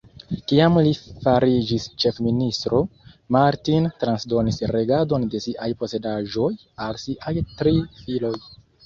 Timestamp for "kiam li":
0.51-0.91